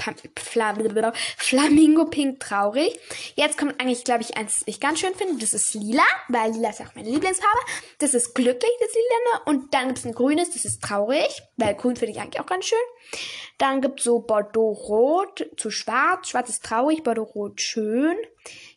Flamingo-Pink 1.36 2.40
traurig. 2.40 2.98
Jetzt 3.34 3.58
kommt 3.58 3.80
eigentlich, 3.80 4.04
glaube 4.04 4.22
ich, 4.22 4.36
eins, 4.36 4.60
das 4.60 4.68
ich 4.68 4.80
ganz 4.80 5.00
schön 5.00 5.14
finde. 5.14 5.40
Das 5.40 5.54
ist 5.54 5.74
lila, 5.74 6.02
weil 6.28 6.52
lila 6.52 6.70
ist 6.70 6.80
auch 6.80 6.94
meine 6.94 7.10
Lieblingsfarbe. 7.10 7.60
Das 7.98 8.14
ist 8.14 8.34
glücklich, 8.34 8.72
das 8.80 8.94
lilane. 8.94 9.42
Und 9.46 9.74
dann 9.74 9.88
gibt 9.88 9.98
es 9.98 10.04
ein 10.04 10.14
grünes, 10.14 10.50
das 10.50 10.64
ist 10.64 10.82
traurig, 10.82 11.42
weil 11.56 11.74
grün 11.74 11.96
finde 11.96 12.12
ich 12.12 12.20
eigentlich 12.20 12.40
auch 12.40 12.46
ganz 12.46 12.66
schön. 12.66 12.78
Dann 13.58 13.80
gibt 13.80 14.00
es 14.00 14.04
so 14.04 14.20
Bordeaux-Rot 14.20 15.50
zu 15.56 15.70
Schwarz. 15.70 16.28
Schwarz 16.28 16.48
ist 16.48 16.64
traurig, 16.64 17.02
Bordeaux-Rot 17.02 17.60
schön. 17.60 18.16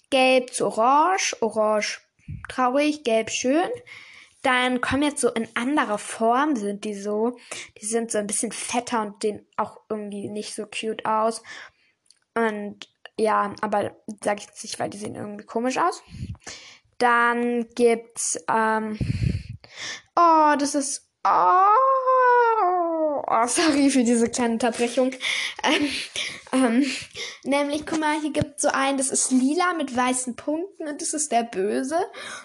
Gelb 0.09 0.53
zu 0.53 0.65
Orange, 0.65 1.35
Orange 1.41 2.01
traurig, 2.49 3.03
Gelb 3.03 3.29
schön. 3.29 3.69
Dann 4.45 4.79
kommen 4.79 5.01
jetzt 5.01 5.21
so 5.21 5.29
in 5.29 5.47
anderer 5.55 5.97
Form 5.97 6.55
sind 6.55 6.83
die 6.83 6.93
so. 6.93 7.35
Die 7.81 7.85
sind 7.87 8.11
so 8.11 8.19
ein 8.19 8.27
bisschen 8.27 8.51
fetter 8.51 9.01
und 9.01 9.23
sehen 9.23 9.43
auch 9.57 9.81
irgendwie 9.89 10.29
nicht 10.29 10.53
so 10.53 10.67
cute 10.67 11.03
aus. 11.03 11.41
Und 12.35 12.87
ja, 13.17 13.55
aber 13.61 13.95
sag 14.23 14.37
ich 14.37 14.45
jetzt 14.45 14.63
nicht, 14.63 14.79
weil 14.79 14.91
die 14.91 14.99
sehen 14.99 15.15
irgendwie 15.15 15.45
komisch 15.45 15.79
aus. 15.79 16.03
Dann 16.99 17.67
gibt's, 17.73 18.37
ähm, 18.47 18.99
oh, 20.15 20.53
das 20.59 20.75
ist, 20.75 21.09
oh, 21.25 21.65
Oh, 23.27 23.47
sorry 23.47 23.89
für 23.89 24.03
diese 24.03 24.29
kleine 24.29 24.53
Unterbrechung. 24.53 25.11
Ähm, 25.63 25.89
ähm, 26.51 26.85
nämlich, 27.43 27.85
guck 27.85 27.99
mal, 27.99 28.19
hier 28.21 28.31
gibt 28.31 28.57
es 28.57 28.61
so 28.61 28.67
einen, 28.67 28.99
das 28.99 29.09
ist 29.09 29.31
lila 29.31 29.73
mit 29.73 29.95
weißen 29.95 30.35
Punkten 30.35 30.87
und 30.87 31.01
das 31.01 31.13
ist 31.13 31.31
der 31.31 31.43
Böse. 31.43 31.97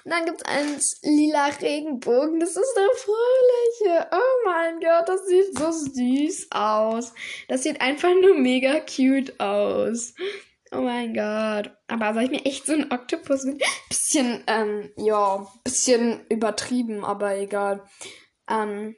Und 0.04 0.10
dann 0.10 0.25
gibt 0.25 0.40
es 0.40 0.46
einen 0.46 0.80
lila 1.02 1.46
Regenbogen, 1.60 2.40
das 2.40 2.56
ist 2.56 2.75
der 2.76 2.88
Fröhliche. 2.96 4.08
Oh 4.10 4.46
mein 4.46 4.80
Gott, 4.80 5.06
das 5.06 5.26
sieht 5.26 5.58
so 5.58 5.70
süß 5.70 6.49
aus. 6.52 7.12
Das 7.49 7.62
sieht 7.62 7.80
einfach 7.82 8.14
nur 8.20 8.38
mega 8.38 8.80
cute 8.80 9.38
aus. 9.38 10.14
Oh 10.72 10.80
mein 10.80 11.12
Gott. 11.12 11.76
Aber 11.88 12.14
soll 12.14 12.25
ich 12.25 12.30
mir 12.30 12.46
echt 12.46 12.64
so 12.64 12.72
einen 12.72 12.90
Oktopus 12.90 13.44
mit? 13.44 13.62
Bisschen, 13.88 14.44
ähm, 14.46 14.90
ja, 14.96 15.46
bisschen 15.62 16.25
übertrieben, 16.28 17.04
aber 17.04 17.37
egal. 17.37 17.82
Ähm, 18.49 18.96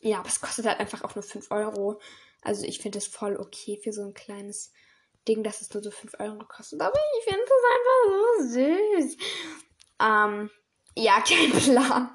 ja, 0.00 0.18
aber 0.18 0.28
es 0.28 0.40
kostet 0.40 0.66
halt 0.66 0.80
einfach 0.80 1.02
auch 1.02 1.14
nur 1.14 1.22
5 1.22 1.50
Euro. 1.50 2.00
Also 2.42 2.64
ich 2.64 2.78
finde 2.78 2.98
es 2.98 3.06
voll 3.06 3.36
okay 3.36 3.80
für 3.82 3.92
so 3.92 4.02
ein 4.02 4.14
kleines 4.14 4.72
Ding, 5.26 5.42
dass 5.42 5.60
es 5.60 5.72
nur 5.72 5.82
so 5.82 5.90
5 5.90 6.14
Euro 6.20 6.44
kostet. 6.46 6.80
Aber 6.80 6.98
ich 7.18 7.24
finde 7.24 7.42
es 7.44 7.50
einfach 7.74 8.06
so 8.38 9.08
süß. 9.08 9.16
Ähm, 10.00 10.50
ja, 10.94 11.20
kein 11.26 11.52
Plan. 11.52 12.10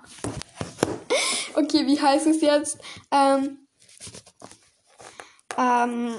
okay, 1.55 1.85
wie 1.85 1.99
heißt 1.99 2.27
es 2.27 2.41
jetzt? 2.41 2.79
Ähm, 3.11 3.67
ähm, 5.57 6.15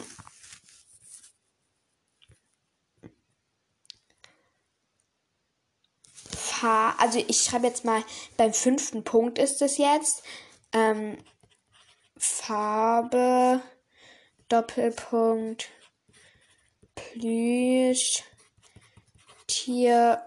also 6.63 7.19
ich 7.27 7.43
schreibe 7.43 7.67
jetzt 7.67 7.85
mal, 7.85 8.05
beim 8.37 8.53
fünften 8.53 9.03
Punkt 9.03 9.39
ist 9.39 9.61
es 9.63 9.79
jetzt. 9.79 10.23
Ähm, 10.73 11.19
Farbe, 12.23 13.61
Doppelpunkt, 14.49 15.69
Plüsch, 16.95 18.23
Tier, 19.49 20.25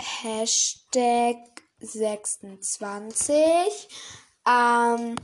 Hashtag 0.00 1.36
26. 1.78 3.88
Ähm, 4.44 5.14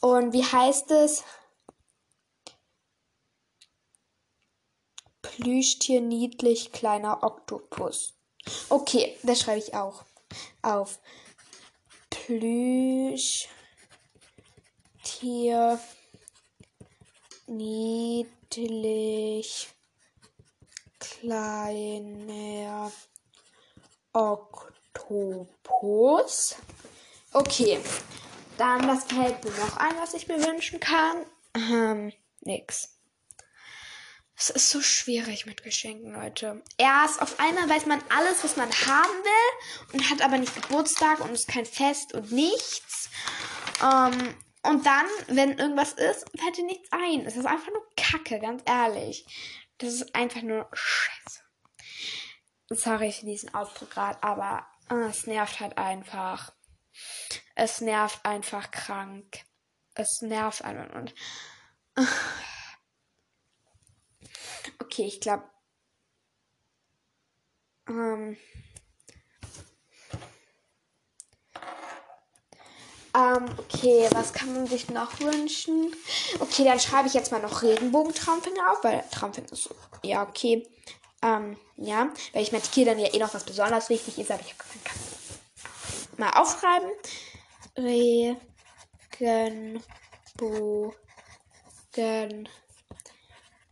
und 0.00 0.32
wie 0.32 0.44
heißt 0.44 0.90
es? 0.92 1.22
Plüschtier 5.20 6.00
niedlich 6.00 6.72
kleiner 6.72 7.22
Oktopus. 7.22 8.14
Okay, 8.70 9.18
das 9.22 9.40
schreibe 9.40 9.58
ich 9.58 9.74
auch 9.74 10.04
auf. 10.62 10.98
Plüschtier 15.04 15.78
niedlich 17.46 18.88
kleiner 20.98 22.90
Oktopus. 24.14 25.36
Okay, 27.32 27.78
dann 28.56 28.88
was 28.88 29.04
fällt 29.04 29.44
mir 29.44 29.50
noch 29.50 29.76
ein, 29.76 29.94
was 30.00 30.14
ich 30.14 30.26
mir 30.26 30.42
wünschen 30.42 30.80
kann? 30.80 31.26
Ähm, 31.54 32.10
nix. 32.40 32.88
Es 34.36 34.50
ist 34.50 34.70
so 34.70 34.80
schwierig 34.80 35.46
mit 35.46 35.62
Geschenken, 35.62 36.12
Leute. 36.12 36.60
Erst 36.76 37.22
auf 37.22 37.38
einmal 37.38 37.68
weiß 37.68 37.86
man 37.86 38.02
alles, 38.08 38.42
was 38.42 38.56
man 38.56 38.68
haben 38.70 39.22
will 39.22 39.52
und 39.92 40.10
hat 40.10 40.22
aber 40.22 40.38
nicht 40.38 40.54
Geburtstag 40.54 41.20
und 41.20 41.30
ist 41.30 41.46
kein 41.46 41.66
Fest 41.66 42.14
und 42.14 42.32
nichts. 42.32 43.10
Ähm, 43.82 44.34
und 44.64 44.86
dann, 44.86 45.06
wenn 45.28 45.58
irgendwas 45.58 45.92
ist, 45.92 46.26
fällt 46.38 46.56
dir 46.56 46.64
nichts 46.64 46.90
ein. 46.90 47.26
Es 47.26 47.36
ist 47.36 47.46
einfach 47.46 47.70
nur 47.70 47.86
Kacke, 47.96 48.40
ganz 48.40 48.62
ehrlich. 48.66 49.26
Das 49.78 49.92
ist 49.92 50.14
einfach 50.14 50.42
nur 50.42 50.68
Scheiße. 50.72 51.40
Sorry 52.70 53.12
für 53.12 53.26
diesen 53.26 53.54
Ausdruck 53.54 53.90
gerade, 53.90 54.22
aber 54.22 54.66
äh, 54.90 55.08
es 55.08 55.26
nervt 55.26 55.60
halt 55.60 55.76
einfach. 55.76 56.52
Es 57.54 57.80
nervt 57.80 58.24
einfach 58.24 58.70
krank. 58.70 59.44
Es 59.94 60.22
nervt 60.22 60.62
einfach 60.64 60.94
und. 60.94 61.14
Okay, 64.78 65.04
ich 65.06 65.20
glaube. 65.20 65.44
Ähm, 67.88 68.36
ähm, 73.14 73.46
okay, 73.58 74.08
was 74.12 74.32
kann 74.32 74.52
man 74.52 74.66
sich 74.66 74.90
noch 74.90 75.20
wünschen? 75.20 75.94
Okay, 76.40 76.64
dann 76.64 76.80
schreibe 76.80 77.06
ich 77.06 77.14
jetzt 77.14 77.30
mal 77.30 77.40
noch 77.40 77.62
Regenbogentraumfänger 77.62 78.72
auf, 78.72 78.82
weil 78.82 79.04
Traumfänger 79.10 79.52
ist 79.52 79.64
so. 79.64 79.74
Ja, 80.02 80.22
okay. 80.22 80.66
Ähm, 81.22 81.56
ja, 81.76 82.08
weil 82.32 82.42
ich 82.42 82.52
markiere 82.52 82.90
dann 82.90 82.98
ja 82.98 83.14
eh 83.14 83.18
noch 83.18 83.32
was 83.32 83.44
besonders 83.44 83.88
wichtig 83.88 84.18
ist, 84.18 84.30
aber 84.30 84.42
ich 84.42 84.58
keinen 84.58 84.82
Mal 86.18 86.30
aufschreiben. 86.30 86.90
Regenbogen. 87.76 88.88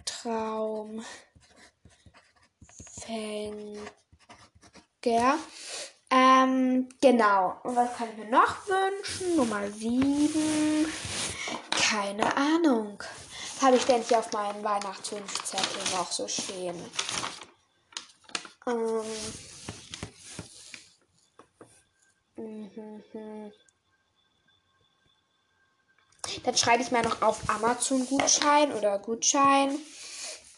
Traumfänger. 0.04 1.04
Ähm, 6.42 6.88
genau. 7.00 7.60
Und 7.62 7.76
was 7.76 7.96
kann 7.96 8.08
ich 8.10 8.16
mir 8.16 8.30
noch 8.30 8.56
wünschen? 8.66 9.36
Nummer 9.36 9.70
7. 9.70 10.86
Keine 11.70 12.36
Ahnung. 12.36 13.02
Habe 13.60 13.76
ich 13.76 13.84
denn 13.84 14.02
hier 14.02 14.18
auf 14.18 14.32
meinem 14.32 14.62
Weihnachtswunschzettel 14.64 15.82
noch 15.96 16.10
so 16.10 16.26
stehen. 16.26 16.76
Ähm. 18.66 19.02
Dann 26.44 26.56
schreibe 26.56 26.82
ich 26.82 26.90
mal 26.90 27.02
noch 27.02 27.22
auf 27.22 27.48
Amazon-Gutschein 27.48 28.72
oder 28.72 28.98
Gutschein. 28.98 29.78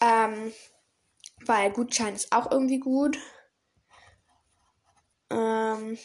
Ähm, 0.00 0.54
weil 1.46 1.72
Gutschein 1.72 2.14
ist 2.14 2.32
auch 2.32 2.50
irgendwie 2.50 2.78
gut. 2.78 3.18
Ähm, 5.30 5.98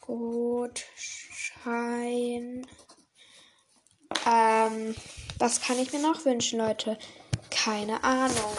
Gutschein. 0.00 0.84
Ähm, 4.26 4.94
was 5.38 5.60
kann 5.60 5.78
ich 5.78 5.92
mir 5.92 6.00
noch 6.00 6.24
wünschen, 6.24 6.58
Leute? 6.58 6.98
Keine 7.50 8.02
Ahnung. 8.04 8.56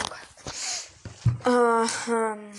Ähm, 1.46 2.52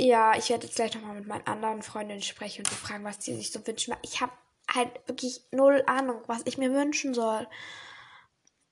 ja, 0.00 0.34
ich 0.36 0.48
werde 0.48 0.66
jetzt 0.66 0.76
gleich 0.76 0.94
nochmal 0.94 1.16
mit 1.16 1.26
meinen 1.26 1.46
anderen 1.46 1.82
Freundinnen 1.82 2.22
sprechen 2.22 2.64
und 2.64 2.70
die 2.70 2.74
fragen, 2.74 3.04
was 3.04 3.18
die 3.18 3.34
sich 3.34 3.50
so 3.52 3.66
wünschen. 3.66 3.94
Ich 4.02 4.20
habe 4.20 4.32
halt 4.72 5.06
wirklich 5.06 5.42
null 5.50 5.82
Ahnung, 5.86 6.22
was 6.26 6.42
ich 6.46 6.58
mir 6.58 6.72
wünschen 6.72 7.12
soll. 7.12 7.46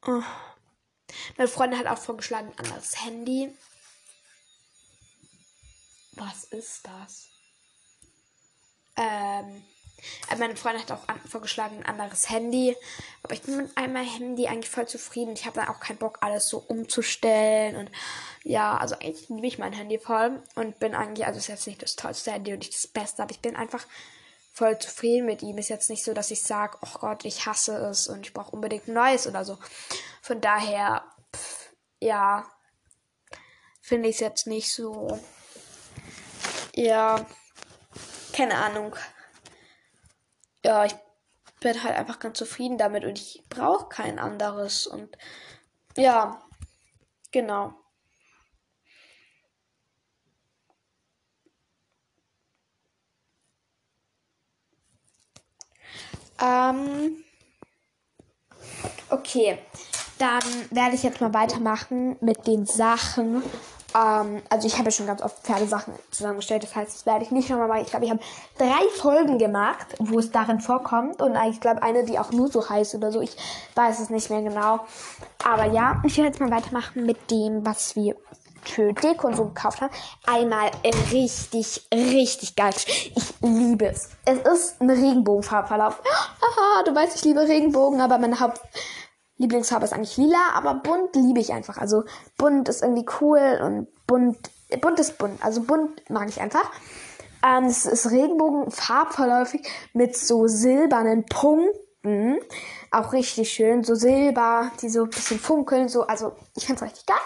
Oh. 0.07 0.23
Meine 1.37 1.49
Freundin 1.49 1.79
hat 1.79 1.87
auch 1.87 1.99
vorgeschlagen, 1.99 2.49
ein 2.49 2.59
anderes 2.65 3.05
Handy. 3.05 3.55
Was 6.13 6.45
ist 6.45 6.87
das? 6.87 7.29
Ähm. 8.97 9.63
Äh, 10.31 10.37
meine 10.37 10.57
Freundin 10.57 10.83
hat 10.83 10.93
auch 10.93 11.09
an, 11.09 11.21
vorgeschlagen, 11.21 11.79
ein 11.85 12.01
anderes 12.01 12.31
Handy. 12.31 12.77
Aber 13.23 13.35
ich 13.35 13.43
bin 13.43 13.57
mit 13.57 13.77
einmal 13.77 14.05
Handy 14.05 14.47
eigentlich 14.47 14.71
voll 14.71 14.87
zufrieden. 14.87 15.33
Ich 15.35 15.47
habe 15.47 15.61
dann 15.61 15.69
auch 15.69 15.81
keinen 15.81 15.99
Bock, 15.99 16.19
alles 16.21 16.49
so 16.49 16.59
umzustellen. 16.59 17.77
Und 17.77 17.91
ja, 18.45 18.77
also 18.77 18.95
eigentlich 18.97 19.29
liebe 19.29 19.47
ich 19.47 19.59
mein 19.59 19.73
Handy 19.73 19.99
voll. 19.99 20.43
Und 20.55 20.79
bin 20.79 20.95
eigentlich, 20.95 21.27
also 21.27 21.39
ist 21.39 21.49
jetzt 21.49 21.67
nicht 21.67 21.83
das 21.83 21.97
tollste 21.97 22.33
Handy 22.33 22.53
und 22.53 22.61
nicht 22.61 22.75
das 22.75 22.87
Beste, 22.87 23.23
aber 23.23 23.33
ich 23.33 23.41
bin 23.41 23.57
einfach 23.57 23.87
voll 24.53 24.79
zufrieden 24.79 25.27
mit 25.27 25.43
ihm. 25.43 25.59
Ist 25.59 25.69
jetzt 25.69 25.91
nicht 25.91 26.05
so, 26.05 26.15
dass 26.15 26.31
ich 26.31 26.43
sage, 26.43 26.79
oh 26.83 26.99
Gott, 27.01 27.25
ich 27.25 27.47
hasse 27.47 27.77
es 27.77 28.09
und 28.09 28.27
ich 28.27 28.33
brauche 28.33 28.53
unbedingt 28.53 28.89
ein 28.89 28.95
neues 28.95 29.27
oder 29.27 29.45
so. 29.45 29.59
Von 30.23 30.41
daher, 30.41 31.05
pff, 31.35 31.71
ja, 32.01 32.47
finde 33.81 34.09
ich 34.09 34.17
es 34.17 34.21
jetzt 34.21 34.47
nicht 34.47 34.73
so. 34.73 35.19
Ja, 36.75 37.27
keine 38.33 38.55
Ahnung 38.55 38.95
ja, 40.65 40.85
ich 40.85 40.95
bin 41.61 41.83
halt 41.83 41.97
einfach 41.97 42.19
ganz 42.19 42.39
zufrieden 42.39 42.79
damit 42.79 43.05
und 43.05 43.19
ich 43.19 43.45
brauche 43.49 43.89
kein 43.89 44.19
anderes. 44.19 44.87
Und 44.87 45.17
ja, 45.97 46.41
genau. 47.33 47.75
Ähm, 56.41 57.25
okay, 59.11 59.59
dann 60.19 60.43
werde 60.71 60.95
ich 60.95 61.03
jetzt 61.03 61.21
mal 61.21 61.35
weitermachen 61.35 62.17
mit 62.21 62.47
den 62.47 62.65
Sachen, 62.67 63.43
ähm, 63.95 64.43
also 64.51 64.67
ich 64.67 64.75
habe 64.75 64.87
ja 64.87 64.91
schon 64.91 65.07
ganz 65.07 65.23
oft 65.23 65.39
Pferdesachen 65.45 65.95
zusammengestellt, 66.11 66.63
das 66.63 66.77
heißt, 66.77 66.95
das 66.95 67.07
werde 67.07 67.25
ich 67.25 67.31
nicht 67.31 67.49
nochmal 67.49 67.69
machen. 67.69 67.83
Ich 67.83 67.91
glaube, 67.91 68.05
ich 68.05 68.11
habe 68.11 68.21
drei 68.59 68.89
Folgen 68.97 69.39
gemacht, 69.39 69.87
wo 69.99 70.19
es 70.19 70.31
darin 70.31 70.61
vorkommt 70.61 71.23
und 71.23 71.37
ich 71.51 71.61
glaube 71.61 71.83
eine, 71.83 72.05
die 72.05 72.19
auch 72.19 72.31
nur 72.33 72.49
so 72.49 72.69
heißt 72.69 72.95
oder 72.95 73.13
so. 73.13 73.21
Ich 73.21 73.37
weiß 73.75 74.01
es 74.01 74.11
nicht 74.11 74.31
mehr 74.31 74.43
genau. 74.43 74.81
Aber 75.45 75.67
ja, 75.67 76.03
ich 76.05 76.17
werde 76.17 76.29
jetzt 76.29 76.41
mal 76.41 76.51
weitermachen 76.51 77.07
mit 77.07 77.31
dem, 77.31 77.65
was 77.65 77.97
wir 77.97 78.17
für 78.63 78.93
Deko 78.93 79.29
und 79.29 79.37
so 79.37 79.47
gekauft 79.47 79.81
haben. 79.81 79.93
Einmal 80.27 80.71
richtig, 81.13 81.87
richtig 81.93 82.57
geil. 82.57 82.75
Ich 82.77 83.35
liebe 83.41 83.87
es. 83.87 84.11
Es 84.25 84.39
ist 84.41 84.81
ein 84.81 84.91
Regenbogenfarbverlauf. 84.91 86.01
Haha, 86.41 86.83
du 86.85 86.95
weißt, 86.95 87.17
ich 87.17 87.25
liebe 87.25 87.41
Regenbogen, 87.41 88.01
aber 88.01 88.19
meine 88.19 88.39
Haupt 88.39 88.61
Lieblingsfarbe 89.39 89.85
ist 89.85 89.93
eigentlich 89.93 90.17
lila, 90.17 90.51
aber 90.55 90.75
bunt 90.75 91.15
liebe 91.15 91.41
ich 91.41 91.53
einfach. 91.53 91.79
Also 91.79 92.05
bunt 92.37 92.69
ist 92.69 92.83
irgendwie 92.83 93.07
cool 93.21 93.61
und 93.63 93.89
bunt, 94.07 94.39
bunt 94.81 94.99
ist 94.99 95.19
bunt. 95.19 95.43
Also 95.45 95.63
bunt 95.63 96.11
mag 96.11 96.29
ich 96.29 96.41
einfach. 96.41 96.71
Ähm, 97.45 97.65
es 97.65 97.87
ist 97.87 98.11
Regenbogenfarbverläufig 98.11 99.67
mit 99.93 100.17
so 100.17 100.49
silbernen 100.49 101.25
Punkten. 101.27 102.39
Auch 102.91 103.13
richtig 103.13 103.51
schön. 103.51 103.85
So 103.85 103.95
Silber, 103.95 104.73
die 104.83 104.89
so 104.89 105.05
ein 105.05 105.11
bisschen 105.11 105.39
funkeln. 105.39 105.89
So, 105.89 106.03
also 106.03 106.33
ich 106.57 106.67
finde 106.67 106.85
es 106.85 106.91
richtig 106.91 107.07
geil. 107.07 107.17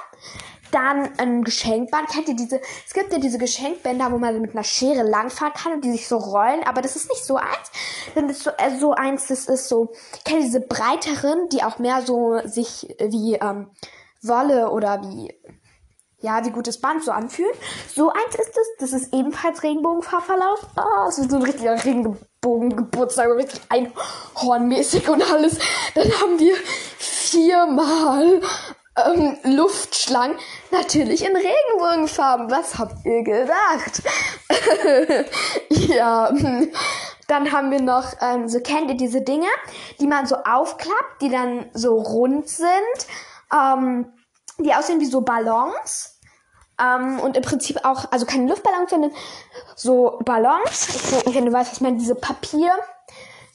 Dann 0.72 1.10
ein 1.18 1.44
Geschenkband. 1.44 2.08
Kennt 2.08 2.28
ihr 2.28 2.34
diese? 2.34 2.60
Es 2.86 2.92
gibt 2.92 3.12
ja 3.12 3.18
diese 3.18 3.38
Geschenkbänder, 3.38 4.10
wo 4.10 4.18
man 4.18 4.40
mit 4.40 4.52
einer 4.52 4.64
Schere 4.64 5.02
langfahren 5.02 5.52
kann 5.52 5.74
und 5.74 5.84
die 5.84 5.92
sich 5.92 6.08
so 6.08 6.16
rollen. 6.16 6.64
Aber 6.64 6.82
das 6.82 6.96
ist 6.96 7.08
nicht 7.08 7.24
so 7.24 7.36
eins. 7.36 7.70
Das 8.14 8.24
ist 8.24 8.42
so, 8.42 8.50
äh, 8.58 8.78
so 8.80 8.92
eins, 8.92 9.28
das 9.28 9.46
ist 9.46 9.68
so. 9.68 9.92
Kennt 10.24 10.40
ihr 10.40 10.46
diese 10.46 10.60
breiteren, 10.60 11.48
die 11.50 11.62
auch 11.62 11.78
mehr 11.78 12.02
so 12.02 12.40
sich 12.44 12.96
wie 12.98 13.34
ähm, 13.34 13.70
Wolle 14.22 14.70
oder 14.70 15.02
wie 15.02 15.32
ja, 16.22 16.44
wie 16.44 16.50
gutes 16.50 16.80
Band 16.80 17.04
so 17.04 17.10
anfühlen. 17.10 17.52
So 17.94 18.10
eins 18.10 18.34
ist 18.36 18.56
es. 18.56 18.68
Das 18.78 18.92
ist 18.92 19.12
ebenfalls 19.12 19.62
Regenbogenfarbverlauf. 19.62 20.66
Ah, 20.76 21.04
oh, 21.04 21.08
es 21.08 21.18
wird 21.18 21.30
so 21.30 21.36
ein 21.36 21.42
richtiger 21.42 21.84
Regenbogengeburtstag, 21.84 23.28
richtig 23.36 23.60
einhornmäßig 23.68 25.08
und 25.08 25.22
alles. 25.30 25.58
Dann 25.94 26.10
haben 26.20 26.38
wir 26.38 26.54
viermal 26.96 28.40
ähm, 28.96 29.38
Luftschlangen 29.44 30.36
natürlich 30.70 31.24
in 31.24 31.34
Regenbogenfarben. 31.34 32.50
Was 32.50 32.78
habt 32.78 33.04
ihr 33.04 33.22
gedacht? 33.22 34.02
ja. 35.68 36.32
Dann 37.28 37.52
haben 37.52 37.70
wir 37.70 37.80
noch, 37.80 38.12
ähm, 38.20 38.48
so 38.48 38.60
kennt 38.60 38.90
ihr 38.90 38.96
diese 38.96 39.22
Dinge, 39.22 39.48
die 40.00 40.06
man 40.06 40.26
so 40.26 40.36
aufklappt, 40.36 41.22
die 41.22 41.30
dann 41.30 41.70
so 41.72 41.94
rund 41.94 42.48
sind, 42.48 42.68
ähm, 43.52 44.12
die 44.58 44.74
aussehen 44.74 45.00
wie 45.00 45.06
so 45.06 45.22
Ballons. 45.22 46.20
Ähm, 46.80 47.20
und 47.20 47.36
im 47.36 47.42
Prinzip 47.42 47.84
auch, 47.84 48.10
also 48.10 48.26
keine 48.26 48.48
Luftballons, 48.48 48.90
sondern 48.90 49.12
so 49.76 50.18
Ballons. 50.24 50.88
Ich 51.26 51.34
wenn 51.34 51.46
du 51.46 51.52
weißt, 51.52 51.70
was 51.70 51.76
ich 51.76 51.82
meine, 51.82 51.96
diese 51.96 52.14
Papier, 52.14 52.72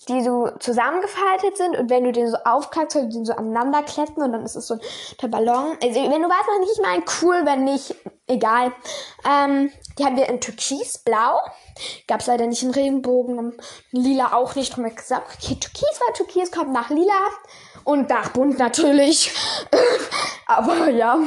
die 0.07 0.23
so 0.23 0.49
zusammengefaltet 0.59 1.57
sind 1.57 1.77
und 1.77 1.89
wenn 1.89 2.03
du 2.03 2.11
den 2.11 2.29
so 2.29 2.37
aufklappst, 2.45 2.93
soll 2.93 3.03
du 3.03 3.09
den 3.09 3.25
so 3.25 3.33
aneinander 3.33 3.83
kletten 3.83 4.21
und 4.21 4.31
dann 4.31 4.43
ist 4.43 4.55
es 4.55 4.67
so 4.67 4.75
ein 5.21 5.31
Ballon. 5.31 5.77
Also 5.81 6.01
wenn 6.01 6.21
du 6.21 6.29
weißt, 6.29 6.47
was 6.47 6.71
ich 6.71 6.81
meine, 6.81 7.03
cool, 7.21 7.45
wenn 7.45 7.63
nicht, 7.63 7.95
egal. 8.27 8.73
Ähm, 9.25 9.71
die 9.97 10.05
haben 10.05 10.15
wir 10.15 10.27
in 10.29 10.39
Türkisblau. 10.39 11.39
Gab 12.07 12.21
es 12.21 12.27
leider 12.27 12.47
nicht 12.47 12.63
in 12.63 12.71
Regenbogen 12.71 13.37
und 13.37 13.55
Lila 13.91 14.33
auch 14.33 14.55
nicht. 14.55 14.75
Drum 14.75 14.85
hab 14.85 14.91
ich 14.91 14.97
gesagt, 14.97 15.27
okay, 15.35 15.55
Türkis 15.55 15.99
war 16.05 16.13
Türkis, 16.13 16.51
kommt 16.51 16.71
nach 16.71 16.89
Lila 16.89 17.13
und 17.83 18.09
nach 18.09 18.29
Bunt 18.29 18.59
natürlich. 18.59 19.33
Aber 20.47 20.89
ja. 20.89 21.17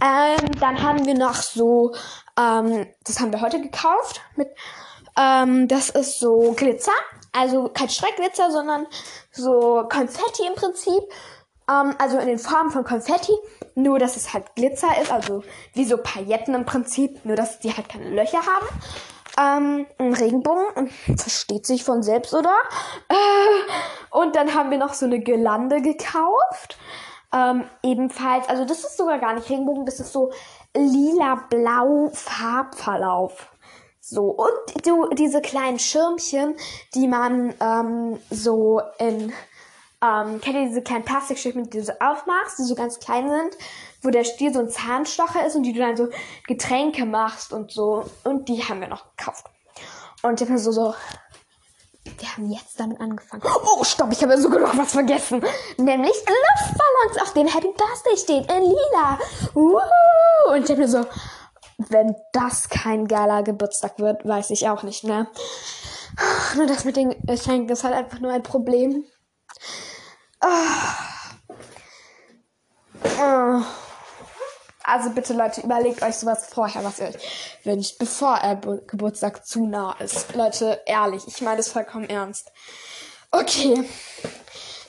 Ähm, 0.00 0.50
dann 0.58 0.82
haben 0.82 1.06
wir 1.06 1.14
noch 1.14 1.36
so, 1.36 1.94
ähm, 2.38 2.88
das 3.04 3.20
haben 3.20 3.32
wir 3.32 3.40
heute 3.40 3.60
gekauft 3.60 4.20
mit, 4.36 4.48
ähm, 5.16 5.68
das 5.68 5.90
ist 5.90 6.18
so 6.18 6.52
Glitzer. 6.56 6.92
Also 7.32 7.70
kein 7.72 7.88
Streckglitzer, 7.88 8.50
sondern 8.50 8.86
so 9.30 9.84
Konfetti 9.88 10.46
im 10.46 10.54
Prinzip. 10.54 11.02
Ähm, 11.70 11.94
also 11.98 12.18
in 12.18 12.26
den 12.26 12.38
Formen 12.38 12.70
von 12.70 12.84
Konfetti. 12.84 13.32
Nur, 13.74 13.98
dass 13.98 14.16
es 14.16 14.32
halt 14.34 14.54
Glitzer 14.54 15.00
ist. 15.00 15.10
Also 15.10 15.42
wie 15.74 15.84
so 15.84 15.96
Pailletten 15.96 16.54
im 16.54 16.66
Prinzip. 16.66 17.24
Nur, 17.24 17.36
dass 17.36 17.60
die 17.60 17.74
halt 17.74 17.88
keine 17.88 18.10
Löcher 18.10 18.40
haben. 18.40 18.66
Ähm, 19.38 19.86
ein 19.98 20.12
Regenbogen. 20.12 20.90
Versteht 21.16 21.66
sich 21.66 21.84
von 21.84 22.02
selbst, 22.02 22.34
oder? 22.34 22.54
Äh, 23.08 24.16
und 24.16 24.36
dann 24.36 24.54
haben 24.54 24.70
wir 24.70 24.78
noch 24.78 24.92
so 24.92 25.06
eine 25.06 25.20
Gelande 25.20 25.80
gekauft. 25.80 26.76
Ähm, 27.34 27.64
ebenfalls, 27.82 28.46
also 28.48 28.66
das 28.66 28.84
ist 28.84 28.98
sogar 28.98 29.18
gar 29.18 29.32
nicht 29.32 29.48
Regenbogen, 29.48 29.86
das 29.86 30.00
ist 30.00 30.12
so 30.12 30.32
lila-blau 30.76 32.10
Farbverlauf. 32.12 33.48
So, 34.04 34.24
und 34.24 34.84
du, 34.84 35.08
diese 35.14 35.40
kleinen 35.40 35.78
Schirmchen, 35.78 36.56
die 36.92 37.06
man 37.06 37.54
ähm, 37.60 38.18
so 38.30 38.82
in, 38.98 39.32
ähm, 40.02 40.40
kennt 40.40 40.56
ihr 40.56 40.66
diese 40.66 40.82
kleinen 40.82 41.04
Plastikschirmchen, 41.04 41.70
die 41.70 41.78
du 41.78 41.84
so 41.84 41.92
aufmachst, 42.00 42.58
die 42.58 42.64
so 42.64 42.74
ganz 42.74 42.98
klein 42.98 43.30
sind, 43.30 43.56
wo 44.02 44.10
der 44.10 44.24
Stiel 44.24 44.52
so 44.52 44.58
ein 44.58 44.68
Zahnstocher 44.68 45.46
ist 45.46 45.54
und 45.54 45.62
die 45.62 45.72
du 45.72 45.78
dann 45.78 45.96
so 45.96 46.08
Getränke 46.48 47.06
machst 47.06 47.52
und 47.52 47.70
so. 47.70 48.04
Und 48.24 48.48
die 48.48 48.64
haben 48.64 48.80
wir 48.80 48.88
noch 48.88 49.04
gekauft. 49.16 49.46
Und 50.22 50.40
ich 50.40 50.48
habe 50.48 50.58
so, 50.58 50.72
so, 50.72 50.94
wir 52.04 52.36
haben 52.36 52.50
jetzt 52.50 52.80
damit 52.80 53.00
angefangen. 53.00 53.44
Oh, 53.44 53.84
stopp, 53.84 54.10
ich 54.10 54.20
habe 54.20 54.32
ja 54.32 54.38
sogar 54.40 54.58
noch 54.58 54.76
was 54.76 54.90
vergessen. 54.90 55.44
Nämlich 55.76 56.14
Luftballons, 56.14 57.22
auf 57.22 57.32
denen 57.34 57.48
Happy 57.48 57.68
Birthday 57.68 58.16
steht, 58.16 58.50
in 58.50 58.62
lila. 58.64 59.20
Woohoo! 59.54 60.54
Und 60.54 60.64
ich 60.64 60.70
habe 60.70 60.80
mir 60.80 60.88
so, 60.88 61.06
wenn 61.90 62.14
das 62.32 62.68
kein 62.68 63.06
geiler 63.06 63.42
Geburtstag 63.42 63.98
wird, 63.98 64.26
weiß 64.26 64.50
ich 64.50 64.68
auch 64.68 64.82
nicht, 64.82 65.04
ne? 65.04 65.28
Nur 66.56 66.66
das 66.66 66.84
mit 66.84 66.96
den 66.96 67.14
Geschenken 67.26 67.70
ist 67.70 67.84
halt 67.84 67.94
einfach 67.94 68.18
nur 68.18 68.32
ein 68.32 68.42
Problem. 68.42 69.04
Also 74.84 75.10
bitte 75.10 75.32
Leute, 75.32 75.62
überlegt 75.62 76.02
euch 76.02 76.16
sowas 76.16 76.48
vorher, 76.52 76.84
was 76.84 76.98
ihr 76.98 77.06
euch 77.06 77.58
wünscht, 77.64 77.98
bevor 77.98 78.40
euer 78.42 78.56
Geburtstag 78.86 79.46
zu 79.46 79.66
nah 79.66 79.96
ist. 80.00 80.34
Leute, 80.34 80.80
ehrlich, 80.86 81.22
ich 81.26 81.40
meine 81.40 81.58
das 81.58 81.68
vollkommen 81.68 82.08
ernst. 82.10 82.50
Okay. 83.30 83.88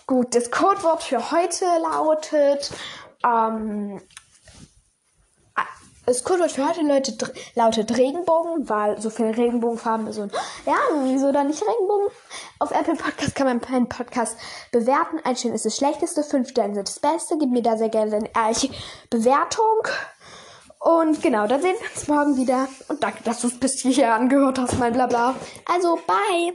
Gut, 0.05 0.35
das 0.35 0.51
Codewort 0.51 1.03
für 1.03 1.31
heute 1.31 1.65
lautet 1.81 2.71
ähm, 3.23 4.01
das 6.05 6.23
Codewort 6.23 6.51
für 6.51 6.67
heute 6.67 6.81
Leute, 6.81 7.13
lautet 7.55 7.97
Regenbogen, 7.97 8.67
weil 8.69 8.99
so 9.01 9.09
viele 9.09 9.35
Regenbogenfarben 9.35 10.07
und 10.07 10.33
ja, 10.65 10.75
wieso 11.03 11.31
dann 11.31 11.47
nicht 11.47 11.61
Regenbogen? 11.61 12.07
Auf 12.59 12.71
Apple 12.71 12.95
Podcast 12.95 13.35
kann 13.35 13.47
man 13.47 13.61
meinen 13.69 13.89
Podcast 13.89 14.37
bewerten. 14.71 15.19
Ein 15.23 15.35
Stern 15.35 15.53
ist 15.53 15.65
das 15.65 15.77
Schlechteste, 15.77 16.23
fünf 16.23 16.49
Sterne 16.49 16.75
sind 16.75 16.87
das 16.87 16.99
Beste. 16.99 17.37
Gib 17.37 17.51
mir 17.51 17.61
da 17.61 17.77
sehr 17.77 17.89
gerne 17.89 18.15
eine 18.15 18.29
ehrliche 18.35 18.69
Bewertung. 19.09 19.87
Und 20.79 21.21
genau, 21.21 21.47
dann 21.47 21.61
sehen 21.61 21.75
wir 21.79 21.89
uns 21.95 22.07
morgen 22.07 22.37
wieder. 22.37 22.67
Und 22.89 23.01
danke, 23.01 23.23
dass 23.23 23.39
du 23.39 23.47
es 23.47 23.57
bis 23.57 23.79
hierher 23.79 24.15
angehört 24.15 24.59
hast, 24.59 24.77
mein 24.79 24.91
Blabla. 24.91 25.35
Also, 25.65 25.97
bye! 26.05 26.53